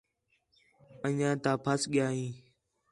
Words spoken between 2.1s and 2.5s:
ہیں